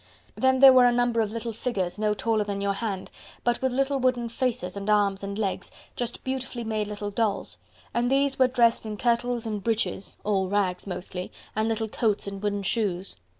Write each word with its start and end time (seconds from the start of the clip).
Then 0.33 0.61
there 0.61 0.73
were 0.73 0.87
a 0.87 0.91
number 0.91 1.21
of 1.21 1.29
little 1.31 1.53
figures, 1.53 1.99
no 1.99 2.15
taller 2.15 2.43
than 2.43 2.59
your 2.59 2.73
hand, 2.73 3.11
but 3.43 3.61
with 3.61 3.71
little 3.71 3.99
wooden 3.99 4.29
faces 4.29 4.75
and 4.75 4.89
arms 4.89 5.21
and 5.21 5.37
legs, 5.37 5.69
just 5.95 6.23
beautifully 6.23 6.63
made 6.63 6.87
little 6.87 7.11
dolls, 7.11 7.59
and 7.93 8.09
these 8.11 8.39
were 8.39 8.47
dressed 8.47 8.83
in 8.83 8.97
kirtles 8.97 9.45
and 9.45 9.63
breeches 9.63 10.15
all 10.23 10.47
rags 10.49 10.87
mostly 10.87 11.31
and 11.55 11.69
little 11.69 11.87
coats 11.87 12.25
and 12.25 12.41
wooden 12.41 12.63
shoes. 12.63 13.15